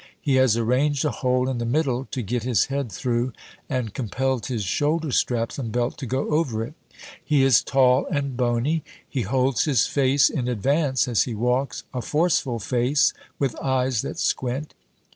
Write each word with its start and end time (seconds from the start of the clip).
He 0.19 0.37
has 0.37 0.57
arranged 0.57 1.05
a 1.05 1.11
hole 1.11 1.47
in 1.47 1.59
the 1.59 1.63
middle 1.63 2.05
to 2.09 2.23
get 2.23 2.41
his 2.41 2.65
head 2.73 2.91
through, 2.91 3.33
and 3.69 3.93
compelled 3.93 4.47
his 4.47 4.63
shoulder 4.63 5.11
straps 5.11 5.59
and 5.59 5.71
belt 5.71 5.95
to 5.99 6.07
go 6.07 6.27
over 6.31 6.63
it. 6.63 6.73
He 7.23 7.43
is 7.43 7.61
tall 7.61 8.07
and 8.07 8.35
bony. 8.35 8.83
He 9.07 9.21
holds 9.21 9.65
his 9.65 9.85
face 9.85 10.27
in 10.27 10.47
advance 10.47 11.07
as 11.07 11.25
he 11.25 11.35
walks, 11.35 11.83
a 11.93 12.01
forceful 12.01 12.57
face, 12.57 13.13
with 13.37 13.55
eyes 13.59 14.01
that 14.01 14.17
squint. 14.17 14.73